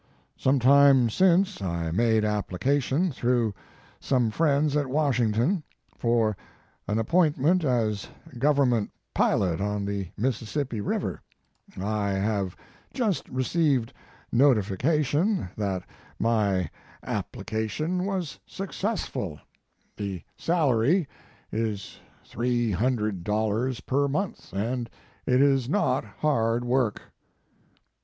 Sometime 0.35 1.11
since 1.11 1.61
I 1.61 1.91
made 1.91 2.25
application 2.25 3.11
through 3.11 3.53
some 3.99 4.31
friends 4.31 4.75
at 4.75 4.87
Washington, 4.89 5.61
for 5.95 6.35
an 6.87 6.97
appointment 6.97 7.63
as 7.63 8.07
Government 8.39 8.89
pilot 9.13 9.61
on 9.61 9.85
the 9.85 10.07
Mississippi 10.17 10.81
River. 10.81 11.21
I 11.79 12.13
have 12.13 12.57
just 12.91 13.29
re 13.29 13.43
ceived 13.43 13.91
notification 14.31 15.47
that 15.55 15.83
my 16.17 16.67
application 17.03 17.97
58 17.97 17.97
Mark 17.99 18.07
Twain 18.07 18.07
was 18.07 18.39
successful. 18.47 19.39
The 19.97 20.23
salary 20.35 21.07
is 21.51 21.99
$300 22.27 23.85
per 23.85 24.07
month, 24.07 24.51
and 24.51 24.89
it 25.27 25.41
is 25.43 25.69
not 25.69 26.03
hard 26.03 26.65
work." 26.65 27.03